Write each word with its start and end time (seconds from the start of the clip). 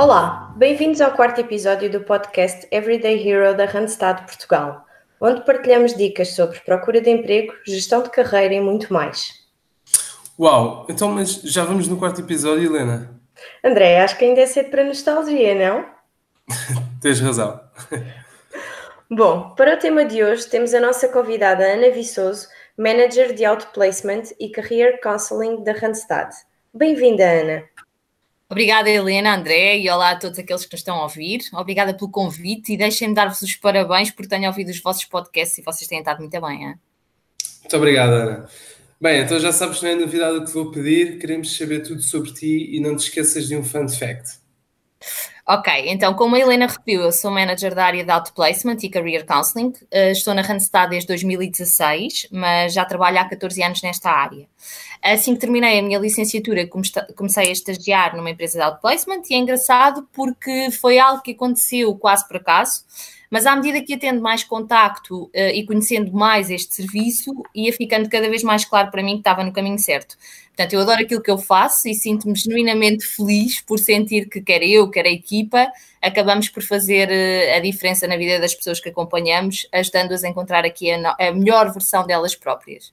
Olá, 0.00 0.54
bem-vindos 0.54 1.00
ao 1.00 1.10
quarto 1.10 1.40
episódio 1.40 1.90
do 1.90 2.02
podcast 2.02 2.68
Everyday 2.70 3.28
Hero 3.28 3.56
da 3.56 3.64
Randstad 3.64 4.24
Portugal, 4.26 4.86
onde 5.20 5.44
partilhamos 5.44 5.92
dicas 5.92 6.36
sobre 6.36 6.60
procura 6.60 7.00
de 7.00 7.10
emprego, 7.10 7.52
gestão 7.66 8.04
de 8.04 8.08
carreira 8.08 8.54
e 8.54 8.60
muito 8.60 8.92
mais. 8.92 9.34
Uau, 10.38 10.86
então 10.88 11.10
mas 11.10 11.42
já 11.42 11.64
vamos 11.64 11.88
no 11.88 11.96
quarto 11.96 12.20
episódio, 12.20 12.72
Helena? 12.72 13.20
André, 13.64 14.00
acho 14.00 14.16
que 14.16 14.24
ainda 14.24 14.40
é 14.40 14.46
cedo 14.46 14.70
para 14.70 14.84
nostalgia, 14.84 15.56
não? 15.56 15.84
Tens 17.02 17.18
razão. 17.18 17.60
Bom, 19.10 19.52
para 19.56 19.74
o 19.74 19.78
tema 19.80 20.04
de 20.04 20.22
hoje 20.22 20.46
temos 20.46 20.74
a 20.74 20.80
nossa 20.80 21.08
convidada 21.08 21.64
Ana 21.64 21.90
Viçoso, 21.90 22.46
Manager 22.76 23.34
de 23.34 23.44
Outplacement 23.44 24.32
e 24.38 24.48
Career 24.48 25.00
Counseling 25.00 25.64
da 25.64 25.72
Randstad. 25.72 26.30
Bem-vinda, 26.72 27.24
Ana. 27.24 27.64
Obrigada, 28.50 28.88
Helena, 28.88 29.36
André 29.36 29.78
e 29.78 29.90
olá 29.90 30.12
a 30.12 30.16
todos 30.16 30.38
aqueles 30.38 30.64
que 30.64 30.72
nos 30.72 30.80
estão 30.80 30.96
a 30.96 31.02
ouvir. 31.02 31.40
Obrigada 31.52 31.92
pelo 31.92 32.10
convite 32.10 32.72
e 32.72 32.78
deixem-me 32.78 33.14
dar-vos 33.14 33.42
os 33.42 33.54
parabéns 33.56 34.10
por 34.10 34.26
tenho 34.26 34.48
ouvido 34.48 34.70
os 34.70 34.80
vossos 34.80 35.04
podcasts 35.04 35.58
e 35.58 35.62
vocês 35.62 35.86
têm 35.86 35.98
estado 35.98 36.20
muito 36.20 36.40
bem. 36.40 36.64
Hein? 36.64 36.74
Muito 37.60 37.76
obrigada, 37.76 38.12
Ana. 38.14 38.48
Bem, 38.98 39.20
então 39.20 39.38
já 39.38 39.52
sabes, 39.52 39.82
não 39.82 39.90
é 39.90 39.94
novidade 39.94 40.38
o 40.38 40.44
que 40.46 40.50
vou 40.50 40.70
pedir, 40.70 41.18
queremos 41.18 41.54
saber 41.54 41.82
tudo 41.82 42.00
sobre 42.00 42.32
ti 42.32 42.74
e 42.74 42.80
não 42.80 42.96
te 42.96 43.00
esqueças 43.00 43.46
de 43.46 43.54
um 43.54 43.62
fun 43.62 43.86
fact. 43.86 44.38
Ok, 45.46 45.72
então 45.86 46.12
como 46.12 46.34
a 46.36 46.38
Helena 46.38 46.66
referiu, 46.66 47.02
eu 47.02 47.12
sou 47.12 47.30
manager 47.30 47.74
da 47.74 47.86
área 47.86 48.04
de 48.04 48.10
Outplacement 48.10 48.76
e 48.82 48.90
Career 48.90 49.24
Counseling. 49.24 49.68
Uh, 49.68 50.12
estou 50.12 50.34
na 50.34 50.42
Randstad 50.42 50.90
desde 50.90 51.06
2016, 51.08 52.28
mas 52.30 52.74
já 52.74 52.84
trabalho 52.84 53.18
há 53.18 53.24
14 53.24 53.62
anos 53.62 53.80
nesta 53.80 54.10
área. 54.10 54.46
Assim 55.02 55.34
que 55.34 55.40
terminei 55.40 55.78
a 55.78 55.82
minha 55.82 55.98
licenciatura, 55.98 56.68
comecei 57.16 57.48
a 57.48 57.52
estagiar 57.52 58.16
numa 58.16 58.30
empresa 58.30 58.58
de 58.58 58.64
outplacement 58.64 59.22
e 59.30 59.34
é 59.34 59.38
engraçado 59.38 60.06
porque 60.12 60.70
foi 60.72 60.98
algo 60.98 61.22
que 61.22 61.30
aconteceu 61.30 61.96
quase 61.96 62.26
por 62.26 62.36
acaso, 62.36 62.82
mas 63.30 63.46
à 63.46 63.54
medida 63.54 63.82
que 63.82 63.92
ia 63.92 63.98
tendo 63.98 64.20
mais 64.20 64.42
contacto 64.42 65.24
uh, 65.24 65.30
e 65.54 65.64
conhecendo 65.66 66.12
mais 66.12 66.50
este 66.50 66.74
serviço, 66.74 67.30
ia 67.54 67.72
ficando 67.72 68.08
cada 68.08 68.28
vez 68.28 68.42
mais 68.42 68.64
claro 68.64 68.90
para 68.90 69.02
mim 69.02 69.12
que 69.12 69.20
estava 69.20 69.44
no 69.44 69.52
caminho 69.52 69.78
certo. 69.78 70.16
Portanto, 70.48 70.72
eu 70.72 70.80
adoro 70.80 71.02
aquilo 71.02 71.22
que 71.22 71.30
eu 71.30 71.38
faço 71.38 71.88
e 71.88 71.94
sinto-me 71.94 72.34
genuinamente 72.34 73.06
feliz 73.06 73.60
por 73.60 73.78
sentir 73.78 74.28
que 74.28 74.40
quer 74.40 74.62
eu, 74.62 74.90
quer 74.90 75.06
a 75.06 75.10
equipa, 75.10 75.70
acabamos 76.02 76.48
por 76.48 76.62
fazer 76.62 77.08
uh, 77.08 77.56
a 77.56 77.60
diferença 77.60 78.06
na 78.06 78.16
vida 78.16 78.40
das 78.40 78.54
pessoas 78.54 78.80
que 78.80 78.88
acompanhamos, 78.88 79.68
ajudando-as 79.72 80.24
a 80.24 80.28
encontrar 80.28 80.64
aqui 80.64 80.90
a, 80.90 81.16
a 81.18 81.32
melhor 81.32 81.72
versão 81.72 82.06
delas 82.06 82.34
próprias. 82.34 82.92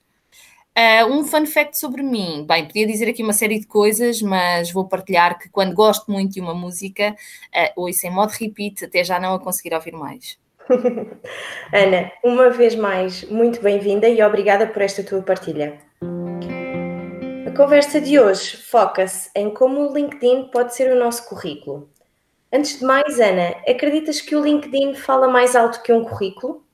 Uh, 0.78 1.06
um 1.10 1.24
fun 1.24 1.46
fact 1.46 1.80
sobre 1.80 2.04
mim. 2.04 2.46
Bem, 2.46 2.66
podia 2.66 2.86
dizer 2.86 3.08
aqui 3.08 3.24
uma 3.24 3.32
série 3.32 3.60
de 3.60 3.66
coisas, 3.66 4.22
mas 4.22 4.70
vou 4.72 4.86
partilhar 4.86 5.40
que 5.40 5.48
quando 5.48 5.74
gosto 5.74 6.12
muito 6.12 6.34
de 6.34 6.42
uma 6.42 6.54
música, 6.54 7.16
uh, 7.56 7.82
ouço 7.82 8.06
em 8.06 8.10
modo 8.10 8.32
repeat 8.32 8.84
até 8.84 9.02
já 9.02 9.18
não 9.18 9.34
a 9.34 9.40
conseguir 9.40 9.74
ouvir 9.74 9.94
mais. 9.94 10.38
Ana, 11.72 12.12
uma 12.22 12.50
vez 12.50 12.76
mais, 12.76 13.24
muito 13.30 13.62
bem-vinda 13.62 14.10
e 14.10 14.22
obrigada 14.22 14.68
por 14.68 14.82
esta 14.82 15.02
tua 15.02 15.22
partilha. 15.22 15.80
A 17.48 17.52
conversa 17.52 18.02
de 18.02 18.20
hoje 18.20 18.58
foca-se 18.58 19.30
em 19.34 19.50
como 19.52 19.90
o 19.90 19.94
LinkedIn 19.94 20.50
pode 20.52 20.76
ser 20.76 20.92
o 20.92 21.00
nosso 21.00 21.30
currículo. 21.30 21.90
Antes 22.52 22.80
de 22.80 22.86
mais, 22.86 23.18
Ana, 23.18 23.56
acreditas 23.66 24.20
que 24.20 24.36
o 24.36 24.44
LinkedIn 24.44 24.96
fala 24.96 25.30
mais 25.30 25.56
alto 25.56 25.82
que 25.82 25.94
um 25.94 26.04
currículo? 26.04 26.65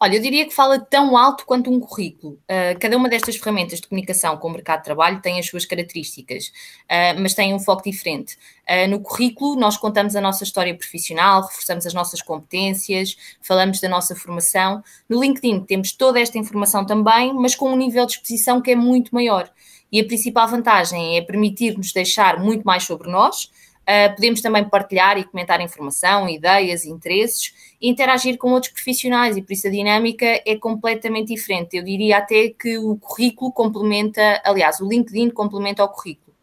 Olha, 0.00 0.16
eu 0.16 0.22
diria 0.22 0.44
que 0.44 0.54
fala 0.54 0.78
tão 0.78 1.16
alto 1.16 1.46
quanto 1.46 1.70
um 1.70 1.78
currículo. 1.78 2.34
Uh, 2.44 2.78
cada 2.80 2.96
uma 2.96 3.08
destas 3.08 3.36
ferramentas 3.36 3.80
de 3.80 3.86
comunicação 3.86 4.36
com 4.36 4.48
o 4.48 4.50
mercado 4.50 4.78
de 4.78 4.84
trabalho 4.84 5.20
tem 5.20 5.38
as 5.38 5.46
suas 5.46 5.64
características, 5.64 6.48
uh, 6.84 7.20
mas 7.20 7.34
tem 7.34 7.54
um 7.54 7.58
foco 7.58 7.82
diferente. 7.88 8.36
Uh, 8.68 8.88
no 8.88 9.00
currículo, 9.00 9.56
nós 9.56 9.76
contamos 9.76 10.16
a 10.16 10.20
nossa 10.20 10.44
história 10.44 10.74
profissional, 10.76 11.42
reforçamos 11.42 11.86
as 11.86 11.94
nossas 11.94 12.20
competências, 12.20 13.16
falamos 13.40 13.80
da 13.80 13.88
nossa 13.88 14.16
formação. 14.16 14.82
No 15.08 15.20
LinkedIn, 15.20 15.60
temos 15.60 15.92
toda 15.92 16.20
esta 16.20 16.38
informação 16.38 16.84
também, 16.84 17.32
mas 17.32 17.54
com 17.54 17.72
um 17.72 17.76
nível 17.76 18.04
de 18.06 18.12
exposição 18.12 18.60
que 18.60 18.72
é 18.72 18.76
muito 18.76 19.14
maior. 19.14 19.50
E 19.92 20.00
a 20.00 20.04
principal 20.04 20.48
vantagem 20.48 21.16
é 21.16 21.22
permitir-nos 21.22 21.92
deixar 21.92 22.40
muito 22.40 22.64
mais 22.64 22.82
sobre 22.82 23.08
nós 23.08 23.48
Uh, 23.84 24.14
podemos 24.14 24.40
também 24.40 24.64
partilhar 24.64 25.18
e 25.18 25.24
comentar 25.24 25.60
informação, 25.60 26.26
ideias, 26.28 26.86
interesses 26.86 27.52
e 27.80 27.88
interagir 27.88 28.38
com 28.38 28.50
outros 28.52 28.72
profissionais, 28.72 29.36
e 29.36 29.42
por 29.42 29.52
isso 29.52 29.68
a 29.68 29.70
dinâmica 29.70 30.24
é 30.46 30.56
completamente 30.56 31.34
diferente. 31.34 31.76
Eu 31.76 31.84
diria 31.84 32.16
até 32.16 32.48
que 32.48 32.78
o 32.78 32.96
currículo 32.96 33.52
complementa, 33.52 34.40
aliás, 34.42 34.80
o 34.80 34.88
LinkedIn 34.88 35.30
complementa 35.30 35.84
o 35.84 35.88
currículo. 35.88 36.34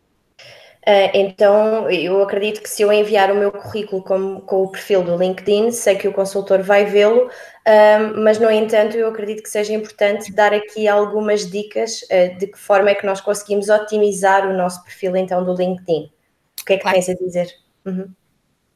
Uh, 0.82 1.14
então, 1.14 1.90
eu 1.92 2.24
acredito 2.24 2.60
que 2.60 2.68
se 2.68 2.82
eu 2.82 2.92
enviar 2.92 3.32
o 3.32 3.36
meu 3.36 3.52
currículo 3.52 4.02
com, 4.04 4.42
com 4.42 4.64
o 4.64 4.68
perfil 4.68 5.04
do 5.04 5.16
LinkedIn, 5.16 5.72
sei 5.72 5.96
que 5.96 6.08
o 6.08 6.14
consultor 6.14 6.64
vai 6.64 6.86
vê-lo, 6.86 7.28
uh, 7.28 8.20
mas, 8.20 8.40
no 8.40 8.50
entanto, 8.50 8.98
eu 8.98 9.08
acredito 9.08 9.44
que 9.44 9.50
seja 9.50 9.74
importante 9.74 10.32
dar 10.32 10.54
aqui 10.54 10.88
algumas 10.88 11.50
dicas 11.50 12.02
uh, 12.04 12.36
de 12.38 12.48
que 12.48 12.58
forma 12.58 12.90
é 12.90 12.96
que 12.96 13.06
nós 13.06 13.22
conseguimos 13.22 13.70
otimizar 13.70 14.50
o 14.50 14.54
nosso 14.54 14.84
perfil, 14.84 15.16
então, 15.16 15.44
do 15.44 15.54
LinkedIn. 15.54 16.12
O 16.62 16.66
que 16.66 16.74
é 16.74 16.78
que 16.78 16.82
claro. 16.82 16.96
tens 16.96 17.10
a 17.10 17.14
dizer? 17.14 17.56
Uhum. 17.86 18.12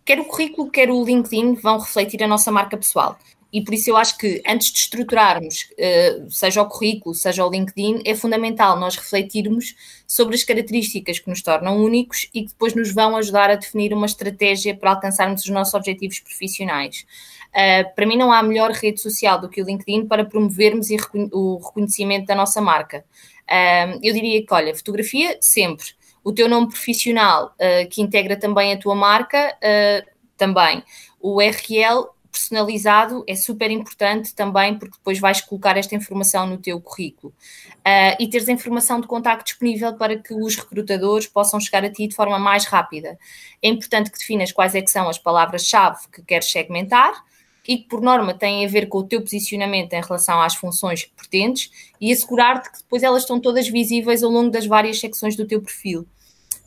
Quer 0.03 0.19
o 0.19 0.25
currículo, 0.25 0.69
quer 0.69 0.89
o 0.91 1.03
LinkedIn 1.03 1.55
vão 1.55 1.79
refletir 1.79 2.23
a 2.23 2.27
nossa 2.27 2.51
marca 2.51 2.77
pessoal. 2.77 3.17
E 3.51 3.63
por 3.63 3.73
isso 3.73 3.89
eu 3.89 3.95
acho 3.95 4.17
que 4.17 4.43
antes 4.45 4.69
de 4.71 4.79
estruturarmos, 4.79 5.69
uh, 5.71 6.29
seja 6.29 6.61
o 6.61 6.67
currículo, 6.67 7.15
seja 7.15 7.45
o 7.45 7.49
LinkedIn, 7.49 8.01
é 8.05 8.13
fundamental 8.13 8.77
nós 8.77 8.97
refletirmos 8.97 9.73
sobre 10.05 10.35
as 10.35 10.43
características 10.43 11.19
que 11.19 11.29
nos 11.29 11.41
tornam 11.41 11.77
únicos 11.77 12.29
e 12.33 12.41
que 12.41 12.49
depois 12.49 12.75
nos 12.75 12.93
vão 12.93 13.15
ajudar 13.15 13.49
a 13.49 13.55
definir 13.55 13.93
uma 13.93 14.07
estratégia 14.07 14.75
para 14.75 14.91
alcançarmos 14.91 15.41
os 15.41 15.49
nossos 15.49 15.73
objetivos 15.73 16.19
profissionais. 16.19 17.05
Uh, 17.51 17.95
para 17.95 18.05
mim 18.05 18.17
não 18.17 18.31
há 18.31 18.43
melhor 18.43 18.71
rede 18.71 18.99
social 18.99 19.39
do 19.39 19.47
que 19.47 19.61
o 19.61 19.65
LinkedIn 19.65 20.05
para 20.05 20.25
promovermos 20.25 20.87
o 21.31 21.57
reconhecimento 21.57 22.25
da 22.25 22.35
nossa 22.35 22.59
marca. 22.59 23.05
Uh, 23.49 23.99
eu 24.03 24.13
diria 24.13 24.45
que, 24.45 24.53
olha, 24.53 24.75
fotografia 24.75 25.37
sempre 25.39 25.85
o 26.25 26.33
teu 26.33 26.49
nome 26.49 26.67
profissional, 26.67 27.55
uh, 27.55 27.87
que 27.87 28.01
integra 28.01 28.35
também 28.35 28.73
a 28.73 28.77
tua 28.77 28.95
marca, 28.95 29.55
uh, 29.55 30.09
também. 30.35 30.83
O 31.21 31.35
URL 31.35 32.09
personalizado 32.31 33.23
é 33.27 33.35
super 33.35 33.69
importante 33.69 34.33
também, 34.33 34.77
porque 34.77 34.97
depois 34.97 35.19
vais 35.19 35.39
colocar 35.39 35.77
esta 35.77 35.95
informação 35.95 36.47
no 36.47 36.57
teu 36.57 36.81
currículo. 36.81 37.31
Uh, 37.77 38.17
e 38.19 38.27
teres 38.27 38.49
a 38.49 38.51
informação 38.51 38.99
de 38.99 39.05
contacto 39.05 39.45
disponível 39.45 39.93
para 39.93 40.17
que 40.17 40.33
os 40.33 40.55
recrutadores 40.55 41.27
possam 41.27 41.59
chegar 41.59 41.85
a 41.85 41.89
ti 41.91 42.07
de 42.07 42.15
forma 42.15 42.39
mais 42.39 42.65
rápida. 42.65 43.17
É 43.61 43.69
importante 43.69 44.09
que 44.09 44.17
definas 44.17 44.51
quais 44.51 44.73
é 44.73 44.81
que 44.81 44.89
são 44.89 45.07
as 45.07 45.19
palavras-chave 45.19 46.07
que 46.11 46.23
queres 46.23 46.51
segmentar, 46.51 47.13
e 47.67 47.77
que, 47.77 47.87
por 47.87 48.01
norma, 48.01 48.33
têm 48.33 48.65
a 48.65 48.69
ver 48.69 48.87
com 48.87 48.99
o 48.99 49.03
teu 49.03 49.21
posicionamento 49.21 49.93
em 49.93 50.01
relação 50.01 50.41
às 50.41 50.55
funções 50.55 51.03
que 51.03 51.13
pretendes 51.15 51.71
e 51.99 52.11
assegurar-te 52.11 52.71
que 52.71 52.77
depois 52.77 53.01
elas 53.01 53.23
estão 53.23 53.39
todas 53.39 53.67
visíveis 53.67 54.23
ao 54.23 54.29
longo 54.29 54.51
das 54.51 54.67
várias 54.67 54.99
secções 54.99 55.35
do 55.35 55.47
teu 55.47 55.61
perfil. 55.61 56.05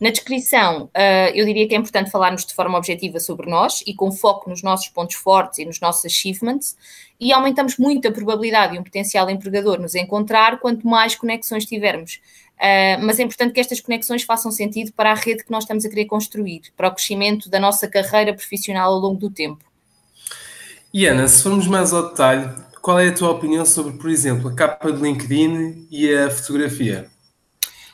Na 0.01 0.11
descrição, 0.11 0.85
uh, 0.85 1.31
eu 1.35 1.45
diria 1.45 1.67
que 1.67 1.75
é 1.75 1.79
importante 1.79 2.11
falarmos 2.11 2.47
de 2.47 2.55
forma 2.55 2.79
objetiva 2.79 3.19
sobre 3.19 3.51
nós 3.51 3.83
e 3.85 3.93
com 3.93 4.13
foco 4.13 4.49
nos 4.49 4.63
nossos 4.63 4.89
pontos 4.89 5.17
fortes 5.17 5.59
e 5.59 5.65
nos 5.65 5.81
nossos 5.81 6.05
achievements, 6.05 6.77
e 7.21 7.33
aumentamos 7.33 7.77
muito 7.79 8.07
a 8.07 8.13
probabilidade 8.13 8.75
de 8.75 8.79
um 8.79 8.85
potencial 8.85 9.29
empregador 9.29 9.81
nos 9.81 9.97
encontrar 9.97 10.61
quanto 10.61 10.87
mais 10.87 11.17
conexões 11.17 11.65
tivermos. 11.65 12.21
Uh, 12.59 13.03
mas 13.05 13.19
é 13.19 13.25
importante 13.25 13.53
que 13.53 13.61
estas 13.61 13.81
conexões 13.81 14.23
façam 14.23 14.53
sentido 14.53 14.93
para 14.93 15.11
a 15.11 15.15
rede 15.15 15.45
que 15.45 15.51
nós 15.51 15.65
estamos 15.65 15.85
a 15.85 15.89
querer 15.89 16.05
construir, 16.05 16.63
para 16.77 16.89
o 16.89 16.95
crescimento 16.95 17.51
da 17.51 17.59
nossa 17.59 17.89
carreira 17.89 18.33
profissional 18.33 18.93
ao 18.93 19.01
longo 19.01 19.19
do 19.19 19.31
tempo. 19.31 19.65
E 20.95 21.07
Ana, 21.07 21.27
se 21.27 21.43
formos 21.43 21.67
mais 21.67 21.93
ao 21.93 22.09
detalhe, 22.09 22.49
qual 22.81 23.01
é 23.01 23.09
a 23.09 23.15
tua 23.15 23.31
opinião 23.31 23.67
sobre, 23.67 23.93
por 23.95 24.09
exemplo, 24.09 24.49
a 24.49 24.55
capa 24.55 24.93
de 24.93 25.03
LinkedIn 25.03 25.89
e 25.91 26.13
a 26.15 26.31
fotografia? 26.31 27.11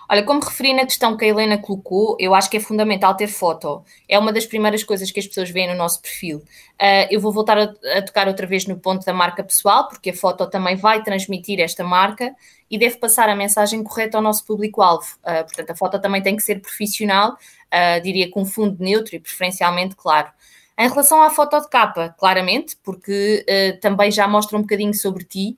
Olha, 0.08 0.22
como 0.22 0.40
referi 0.40 0.74
na 0.74 0.84
questão 0.84 1.16
que 1.16 1.24
a 1.24 1.28
Helena 1.28 1.56
colocou, 1.56 2.16
eu 2.20 2.34
acho 2.34 2.50
que 2.50 2.58
é 2.58 2.60
fundamental 2.60 3.16
ter 3.16 3.26
foto. 3.26 3.82
É 4.08 4.18
uma 4.18 4.32
das 4.32 4.44
primeiras 4.44 4.84
coisas 4.84 5.10
que 5.10 5.18
as 5.18 5.26
pessoas 5.26 5.50
veem 5.50 5.68
no 5.68 5.74
nosso 5.74 6.02
perfil. 6.02 6.38
Uh, 6.38 7.08
eu 7.10 7.20
vou 7.20 7.32
voltar 7.32 7.56
a, 7.56 7.74
a, 7.96 8.02
tocar 8.02 8.28
outra 8.28 8.46
vez 8.46 8.66
no 8.66 8.78
ponto 8.78 9.04
da 9.04 9.14
marca 9.14 9.42
pessoal, 9.42 9.88
porque 9.88 10.10
a 10.10 10.14
foto 10.14 10.46
também 10.48 10.76
vai 10.76 11.02
transmitir 11.02 11.58
esta 11.60 11.82
marca 11.82 12.34
e 12.70 12.78
deve 12.78 12.96
passar 12.96 13.28
a 13.28 13.36
mensagem 13.36 13.82
correta 13.82 14.18
ao 14.18 14.22
nosso 14.22 14.44
público-alvo. 14.44 15.06
Uh, 15.22 15.44
portanto, 15.44 15.70
a 15.70 15.74
foto 15.76 15.98
também 15.98 16.22
tem 16.22 16.36
que 16.36 16.42
ser 16.42 16.60
profissional, 16.60 17.32
uh, 17.32 18.02
diria 18.02 18.30
com 18.30 18.44
fundo 18.44 18.76
neutro 18.82 19.16
e 19.16 19.20
preferencialmente 19.20 19.96
claro. 19.96 20.30
Em 20.76 20.88
relação 20.88 21.22
à 21.22 21.30
foto 21.30 21.58
de 21.60 21.68
capa, 21.68 22.14
claramente, 22.18 22.76
porque 22.82 23.46
também 23.80 24.10
já 24.10 24.26
mostra 24.26 24.58
um 24.58 24.62
bocadinho 24.62 24.92
sobre 24.92 25.22
ti 25.22 25.56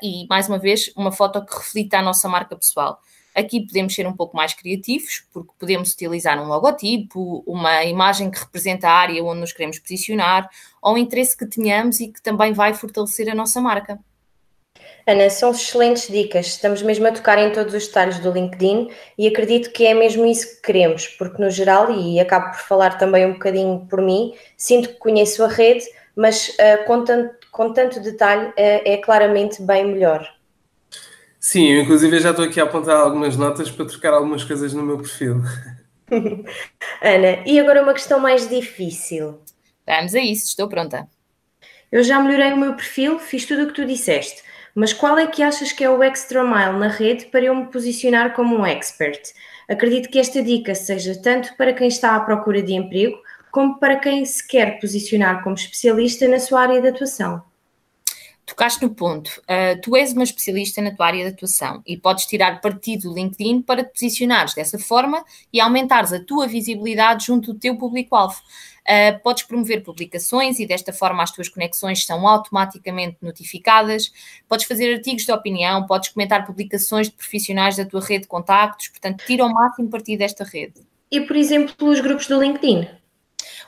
e, 0.00 0.28
mais 0.30 0.48
uma 0.48 0.60
vez, 0.60 0.92
uma 0.94 1.10
foto 1.10 1.44
que 1.44 1.56
reflita 1.56 1.98
a 1.98 2.02
nossa 2.02 2.28
marca 2.28 2.54
pessoal. 2.54 3.00
Aqui 3.34 3.64
podemos 3.66 3.94
ser 3.94 4.06
um 4.06 4.12
pouco 4.12 4.36
mais 4.36 4.54
criativos, 4.54 5.24
porque 5.32 5.52
podemos 5.58 5.92
utilizar 5.92 6.42
um 6.42 6.46
logotipo, 6.48 7.42
uma 7.46 7.84
imagem 7.84 8.30
que 8.30 8.38
representa 8.38 8.88
a 8.88 8.92
área 8.92 9.22
onde 9.22 9.40
nos 9.40 9.52
queremos 9.52 9.78
posicionar, 9.78 10.48
ou 10.82 10.94
um 10.94 10.98
interesse 10.98 11.36
que 11.36 11.46
tenhamos 11.46 12.00
e 12.00 12.08
que 12.08 12.20
também 12.20 12.52
vai 12.52 12.74
fortalecer 12.74 13.28
a 13.30 13.34
nossa 13.34 13.60
marca. 13.60 13.98
Ana, 15.06 15.30
são 15.30 15.52
excelentes 15.52 16.06
dicas. 16.08 16.48
Estamos 16.48 16.82
mesmo 16.82 17.06
a 17.06 17.12
tocar 17.12 17.38
em 17.38 17.50
todos 17.50 17.72
os 17.72 17.86
detalhes 17.86 18.18
do 18.18 18.30
LinkedIn 18.30 18.90
e 19.16 19.26
acredito 19.26 19.70
que 19.72 19.86
é 19.86 19.94
mesmo 19.94 20.26
isso 20.26 20.56
que 20.56 20.62
queremos, 20.62 21.06
porque 21.06 21.42
no 21.42 21.50
geral, 21.50 21.90
e 21.90 22.20
acabo 22.20 22.50
por 22.50 22.60
falar 22.60 22.98
também 22.98 23.24
um 23.24 23.32
bocadinho 23.32 23.86
por 23.88 24.02
mim, 24.02 24.34
sinto 24.56 24.90
que 24.90 24.96
conheço 24.96 25.42
a 25.42 25.48
rede, 25.48 25.86
mas 26.14 26.48
uh, 26.50 26.84
com, 26.86 27.04
tanto, 27.04 27.34
com, 27.50 27.72
tanto, 27.72 28.00
detalhe 28.00 28.48
uh, 28.48 28.52
é 28.56 28.98
claramente 28.98 29.62
bem 29.62 29.86
melhor. 29.86 30.28
Sim, 31.40 31.68
eu 31.68 31.82
inclusive 31.82 32.18
já 32.18 32.30
estou 32.30 32.44
aqui 32.44 32.60
a 32.60 32.64
apontar 32.64 32.96
algumas 32.96 33.36
notas 33.36 33.70
para 33.70 33.86
trocar 33.86 34.12
algumas 34.12 34.44
coisas 34.44 34.72
no 34.72 34.82
meu 34.82 34.98
perfil. 34.98 35.40
Ana, 37.02 37.42
e 37.46 37.60
agora 37.60 37.82
uma 37.82 37.94
questão 37.94 38.18
mais 38.18 38.48
difícil. 38.48 39.40
Vamos 39.86 40.14
a 40.14 40.20
isso, 40.20 40.46
estou 40.46 40.68
pronta. 40.68 41.08
Eu 41.90 42.02
já 42.02 42.20
melhorei 42.20 42.52
o 42.52 42.56
meu 42.56 42.74
perfil, 42.74 43.18
fiz 43.18 43.46
tudo 43.46 43.62
o 43.64 43.66
que 43.68 43.74
tu 43.74 43.86
disseste, 43.86 44.42
mas 44.74 44.92
qual 44.92 45.18
é 45.18 45.26
que 45.26 45.42
achas 45.42 45.72
que 45.72 45.82
é 45.82 45.90
o 45.90 46.02
extra 46.02 46.44
mile 46.44 46.78
na 46.78 46.88
rede 46.88 47.26
para 47.26 47.44
eu 47.44 47.54
me 47.54 47.66
posicionar 47.66 48.34
como 48.34 48.56
um 48.56 48.66
expert? 48.66 49.32
Acredito 49.68 50.08
que 50.08 50.18
esta 50.18 50.42
dica 50.42 50.74
seja 50.74 51.20
tanto 51.20 51.56
para 51.56 51.72
quem 51.72 51.88
está 51.88 52.14
à 52.14 52.20
procura 52.20 52.62
de 52.62 52.74
emprego, 52.74 53.16
como 53.50 53.78
para 53.78 53.96
quem 53.96 54.24
se 54.24 54.46
quer 54.46 54.78
posicionar 54.80 55.42
como 55.42 55.54
especialista 55.54 56.28
na 56.28 56.38
sua 56.38 56.62
área 56.62 56.80
de 56.80 56.88
atuação. 56.88 57.42
Tocaste 58.48 58.82
no 58.82 58.94
ponto. 58.94 59.28
Uh, 59.42 59.78
tu 59.82 59.94
és 59.94 60.14
uma 60.14 60.24
especialista 60.24 60.80
na 60.80 60.90
tua 60.90 61.04
área 61.04 61.22
de 61.22 61.34
atuação 61.34 61.82
e 61.86 61.98
podes 61.98 62.24
tirar 62.24 62.62
partido 62.62 63.10
do 63.10 63.14
LinkedIn 63.14 63.60
para 63.60 63.84
te 63.84 63.92
posicionares 63.92 64.54
dessa 64.54 64.78
forma 64.78 65.22
e 65.52 65.60
aumentares 65.60 66.14
a 66.14 66.24
tua 66.24 66.46
visibilidade 66.48 67.26
junto 67.26 67.52
do 67.52 67.58
teu 67.58 67.76
público-alvo. 67.76 68.40
Uh, 68.88 69.22
podes 69.22 69.42
promover 69.42 69.82
publicações 69.82 70.58
e 70.58 70.66
desta 70.66 70.94
forma 70.94 71.22
as 71.22 71.30
tuas 71.30 71.50
conexões 71.50 72.06
são 72.06 72.26
automaticamente 72.26 73.18
notificadas. 73.20 74.10
Podes 74.48 74.64
fazer 74.64 74.94
artigos 74.94 75.26
de 75.26 75.32
opinião, 75.32 75.86
podes 75.86 76.08
comentar 76.08 76.46
publicações 76.46 77.08
de 77.08 77.12
profissionais 77.12 77.76
da 77.76 77.84
tua 77.84 78.00
rede 78.00 78.22
de 78.22 78.28
contactos, 78.28 78.88
portanto, 78.88 79.24
tira 79.26 79.44
o 79.44 79.52
máximo 79.52 79.90
partido 79.90 80.20
desta 80.20 80.42
rede. 80.42 80.80
E, 81.10 81.20
por 81.20 81.36
exemplo, 81.36 81.74
os 81.86 82.00
grupos 82.00 82.26
do 82.26 82.40
LinkedIn? 82.40 82.88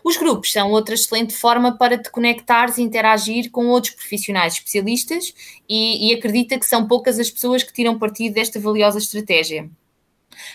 Os 0.04 0.16
grupos 0.16 0.52
são 0.52 0.70
outra 0.70 0.94
excelente 0.94 1.34
forma 1.34 1.76
para 1.76 1.98
te 1.98 2.10
conectares 2.10 2.78
e 2.78 2.82
interagir 2.82 3.50
com 3.50 3.66
outros 3.66 3.94
profissionais 3.94 4.54
especialistas 4.54 5.34
e, 5.68 6.08
e 6.08 6.14
acredita 6.14 6.58
que 6.58 6.66
são 6.66 6.86
poucas 6.86 7.18
as 7.18 7.30
pessoas 7.30 7.62
que 7.62 7.72
tiram 7.72 7.98
partido 7.98 8.34
desta 8.34 8.58
valiosa 8.58 8.98
estratégia. 8.98 9.68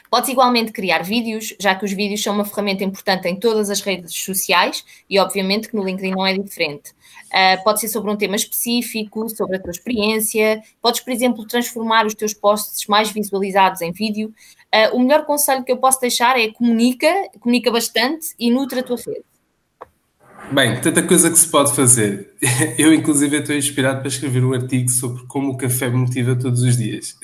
Podes 0.10 0.30
igualmente 0.30 0.72
criar 0.72 1.04
vídeos, 1.04 1.54
já 1.60 1.76
que 1.76 1.86
os 1.86 1.92
vídeos 1.92 2.22
são 2.22 2.34
uma 2.34 2.46
ferramenta 2.46 2.84
importante 2.84 3.28
em 3.28 3.36
todas 3.36 3.70
as 3.70 3.82
redes 3.82 4.14
sociais 4.16 4.84
e, 5.10 5.20
obviamente, 5.20 5.68
que 5.68 5.76
no 5.76 5.84
LinkedIn 5.84 6.12
não 6.12 6.26
é 6.26 6.38
diferente. 6.38 6.92
Uh, 7.26 7.64
pode 7.64 7.82
ser 7.82 7.90
sobre 7.90 8.12
um 8.12 8.16
tema 8.16 8.36
específico, 8.36 9.30
sobre 9.30 9.58
a 9.58 9.62
tua 9.62 9.72
experiência. 9.72 10.62
Podes, 10.82 11.02
por 11.02 11.12
exemplo, 11.12 11.46
transformar 11.46 12.06
os 12.06 12.16
teus 12.16 12.34
posts 12.34 12.88
mais 12.88 13.12
visualizados 13.12 13.82
em 13.82 13.92
vídeo. 13.92 14.34
Uh, 14.74 14.96
o 14.96 15.00
melhor 15.00 15.26
conselho 15.26 15.64
que 15.64 15.72
eu 15.72 15.78
posso 15.78 16.00
deixar 16.00 16.40
é 16.40 16.52
comunica, 16.52 17.12
comunica 17.40 17.72
bastante 17.72 18.34
e 18.40 18.50
nutre 18.50 18.80
a 18.80 18.84
tua 18.84 18.98
rede. 18.98 19.35
Bem, 20.52 20.80
tanta 20.80 21.02
coisa 21.02 21.30
que 21.30 21.38
se 21.38 21.48
pode 21.48 21.76
fazer. 21.76 22.34
Eu, 22.78 22.94
inclusive, 22.94 23.38
estou 23.38 23.56
inspirado 23.56 24.00
para 24.00 24.08
escrever 24.08 24.44
um 24.44 24.54
artigo 24.54 24.90
sobre 24.90 25.26
como 25.28 25.54
o 25.54 25.58
café 25.58 25.90
me 25.90 25.98
motiva 25.98 26.36
todos 26.36 26.62
os 26.62 26.78
dias. 26.78 27.18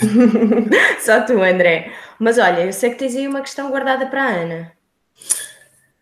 Só 0.99 1.21
tu, 1.21 1.41
André. 1.41 1.91
Mas 2.19 2.37
olha, 2.37 2.65
eu 2.65 2.73
sei 2.73 2.91
que 2.91 2.97
tens 2.97 3.15
aí 3.15 3.27
uma 3.27 3.41
questão 3.41 3.69
guardada 3.69 4.07
para 4.07 4.23
a 4.23 4.29
Ana. 4.29 4.71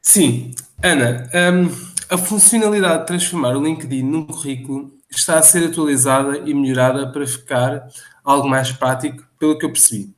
Sim, 0.01 0.53
Ana, 0.81 1.29
um, 1.53 1.69
a 2.09 2.17
funcionalidade 2.17 3.01
de 3.01 3.07
transformar 3.07 3.55
o 3.55 3.63
LinkedIn 3.63 4.03
num 4.03 4.25
currículo 4.25 4.91
está 5.09 5.37
a 5.37 5.41
ser 5.41 5.65
atualizada 5.65 6.39
e 6.45 6.53
melhorada 6.53 7.11
para 7.11 7.27
ficar 7.27 7.87
algo 8.23 8.47
mais 8.47 8.71
prático, 8.71 9.23
pelo 9.37 9.57
que 9.57 9.65
eu 9.65 9.71
percebi. 9.71 10.13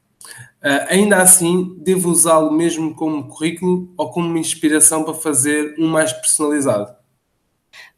Uh, 0.63 0.85
ainda 0.89 1.18
assim, 1.18 1.75
devo 1.79 2.09
usá-lo 2.09 2.51
mesmo 2.51 2.94
como 2.94 3.27
currículo 3.27 3.91
ou 3.97 4.12
como 4.12 4.38
inspiração 4.38 5.03
para 5.03 5.13
fazer 5.13 5.75
um 5.79 5.88
mais 5.88 6.13
personalizado? 6.13 6.95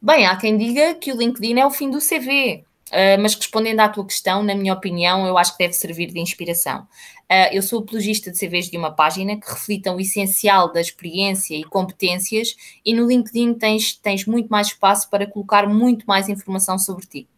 Bem, 0.00 0.26
há 0.26 0.36
quem 0.36 0.56
diga 0.56 0.94
que 0.94 1.12
o 1.12 1.16
LinkedIn 1.16 1.58
é 1.58 1.66
o 1.66 1.70
fim 1.70 1.90
do 1.90 1.98
CV, 1.98 2.64
uh, 2.88 3.20
mas 3.20 3.34
respondendo 3.34 3.80
à 3.80 3.88
tua 3.88 4.06
questão, 4.06 4.42
na 4.42 4.54
minha 4.54 4.72
opinião, 4.72 5.26
eu 5.26 5.36
acho 5.36 5.52
que 5.52 5.64
deve 5.64 5.74
servir 5.74 6.10
de 6.10 6.20
inspiração. 6.20 6.86
Uh, 7.30 7.52
eu 7.52 7.62
sou 7.62 7.80
apologista 7.80 8.30
de 8.30 8.38
CVs 8.38 8.70
de 8.70 8.78
uma 8.78 8.90
página 8.90 9.38
que 9.38 9.50
reflitam 9.50 9.96
o 9.96 10.00
essencial 10.00 10.72
da 10.72 10.80
experiência 10.80 11.54
e 11.54 11.64
competências, 11.64 12.54
e 12.84 12.94
no 12.94 13.06
LinkedIn 13.06 13.54
tens, 13.54 13.94
tens 13.94 14.26
muito 14.26 14.48
mais 14.48 14.68
espaço 14.68 15.10
para 15.10 15.26
colocar 15.26 15.68
muito 15.68 16.06
mais 16.06 16.28
informação 16.28 16.78
sobre 16.78 17.06
ti. 17.06 17.28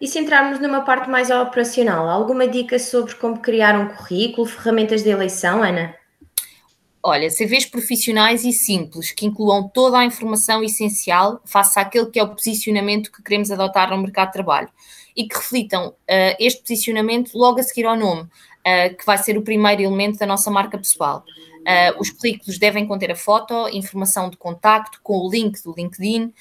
E 0.00 0.06
se 0.06 0.18
entrarmos 0.18 0.60
numa 0.60 0.82
parte 0.82 1.10
mais 1.10 1.28
operacional, 1.28 2.08
alguma 2.08 2.46
dica 2.46 2.78
sobre 2.78 3.16
como 3.16 3.40
criar 3.40 3.76
um 3.78 3.88
currículo, 3.88 4.46
ferramentas 4.46 5.02
de 5.02 5.10
eleição, 5.10 5.60
Ana? 5.60 5.92
Olha, 7.02 7.28
CVs 7.28 7.66
profissionais 7.66 8.44
e 8.44 8.52
simples, 8.52 9.10
que 9.10 9.26
incluam 9.26 9.68
toda 9.68 9.98
a 9.98 10.04
informação 10.04 10.62
essencial 10.62 11.40
face 11.44 11.78
àquele 11.80 12.10
que 12.10 12.18
é 12.18 12.22
o 12.22 12.28
posicionamento 12.28 13.10
que 13.10 13.22
queremos 13.22 13.50
adotar 13.50 13.90
no 13.90 13.98
mercado 13.98 14.28
de 14.28 14.34
trabalho 14.34 14.68
e 15.16 15.26
que 15.26 15.34
reflitam 15.34 15.88
uh, 15.88 16.36
este 16.38 16.60
posicionamento 16.60 17.36
logo 17.36 17.58
a 17.58 17.62
seguir 17.62 17.86
ao 17.86 17.96
nome, 17.96 18.22
uh, 18.22 18.96
que 18.96 19.04
vai 19.04 19.18
ser 19.18 19.36
o 19.36 19.42
primeiro 19.42 19.82
elemento 19.82 20.18
da 20.18 20.26
nossa 20.26 20.48
marca 20.48 20.78
pessoal. 20.78 21.24
Uh, 21.68 22.00
os 22.00 22.08
currículos 22.08 22.58
devem 22.58 22.86
conter 22.86 23.12
a 23.12 23.14
foto, 23.14 23.68
informação 23.68 24.30
de 24.30 24.38
contacto 24.38 25.00
com 25.02 25.18
o 25.18 25.30
link 25.30 25.62
do 25.62 25.74
LinkedIn, 25.76 26.32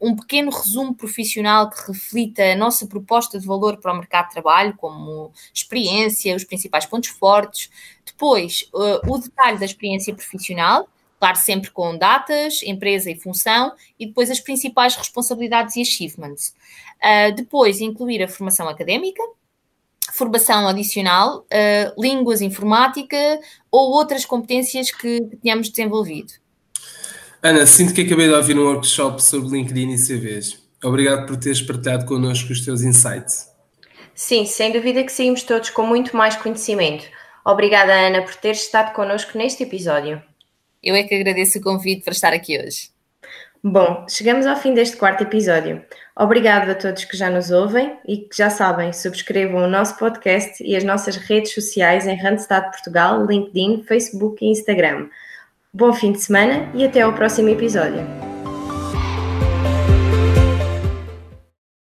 um, 0.00 0.10
um, 0.10 0.14
pequeno 0.14 0.52
resumo 0.52 0.94
profissional 0.94 1.68
que 1.68 1.88
reflita 1.88 2.44
a 2.44 2.54
nossa 2.54 2.86
proposta 2.86 3.40
de 3.40 3.44
valor 3.44 3.78
para 3.78 3.92
o 3.92 3.96
mercado 3.96 4.26
de 4.26 4.34
trabalho, 4.34 4.76
como 4.76 5.32
experiência, 5.52 6.36
os 6.36 6.44
principais 6.44 6.86
pontos 6.86 7.08
fortes. 7.10 7.68
Depois, 8.06 8.68
uh, 8.72 9.12
o 9.12 9.18
detalhe 9.18 9.58
da 9.58 9.64
experiência 9.64 10.14
profissional, 10.14 10.88
claro, 11.18 11.36
sempre 11.36 11.72
com 11.72 11.98
datas, 11.98 12.62
empresa 12.62 13.10
e 13.10 13.16
função, 13.16 13.72
e 13.98 14.06
depois 14.06 14.30
as 14.30 14.38
principais 14.38 14.94
responsabilidades 14.94 15.74
e 15.74 15.80
achievements. 15.80 16.54
Uh, 17.02 17.34
depois, 17.34 17.80
incluir 17.80 18.22
a 18.22 18.28
formação 18.28 18.68
académica, 18.68 19.24
formação 20.12 20.68
adicional, 20.68 21.40
uh, 21.40 22.00
línguas, 22.00 22.40
informática 22.40 23.16
ou 23.70 23.92
outras 23.92 24.24
competências 24.24 24.90
que, 24.90 25.20
que 25.20 25.36
tenhamos 25.36 25.68
desenvolvido. 25.68 26.32
Ana, 27.42 27.66
sinto 27.66 27.92
que 27.92 28.02
acabei 28.02 28.28
de 28.28 28.34
ouvir 28.34 28.58
um 28.58 28.64
workshop 28.64 29.22
sobre 29.22 29.50
LinkedIn 29.50 29.90
e 29.92 29.96
CVs. 29.96 30.58
Obrigado 30.82 31.26
por 31.26 31.36
teres 31.36 31.60
partilhado 31.60 32.06
connosco 32.06 32.52
os 32.52 32.64
teus 32.64 32.82
insights. 32.82 33.48
Sim, 34.14 34.46
sem 34.46 34.72
dúvida 34.72 35.02
que 35.02 35.12
saímos 35.12 35.42
todos 35.42 35.70
com 35.70 35.86
muito 35.86 36.16
mais 36.16 36.36
conhecimento. 36.36 37.04
Obrigada, 37.44 37.92
Ana, 37.92 38.22
por 38.22 38.34
teres 38.36 38.62
estado 38.62 38.94
connosco 38.94 39.36
neste 39.36 39.62
episódio. 39.62 40.22
Eu 40.82 40.94
é 40.94 41.02
que 41.02 41.14
agradeço 41.14 41.58
o 41.58 41.62
convite 41.62 42.02
para 42.02 42.12
estar 42.12 42.32
aqui 42.32 42.58
hoje. 42.58 42.90
Bom, 43.62 44.06
chegamos 44.08 44.46
ao 44.46 44.56
fim 44.56 44.74
deste 44.74 44.96
quarto 44.96 45.22
episódio. 45.22 45.82
Obrigado 46.16 46.70
a 46.70 46.74
todos 46.74 47.04
que 47.04 47.16
já 47.16 47.28
nos 47.28 47.50
ouvem 47.50 47.98
e 48.06 48.18
que 48.18 48.36
já 48.36 48.48
sabem, 48.48 48.92
subscrevam 48.92 49.64
o 49.64 49.68
nosso 49.68 49.98
podcast 49.98 50.62
e 50.62 50.76
as 50.76 50.84
nossas 50.84 51.16
redes 51.16 51.52
sociais 51.52 52.06
em 52.06 52.16
Randstad 52.16 52.70
Portugal, 52.70 53.26
LinkedIn, 53.26 53.82
Facebook 53.82 54.44
e 54.44 54.50
Instagram. 54.50 55.08
Bom 55.72 55.92
fim 55.92 56.12
de 56.12 56.20
semana 56.20 56.70
e 56.72 56.84
até 56.84 57.00
ao 57.00 57.12
próximo 57.12 57.48
episódio. 57.48 58.33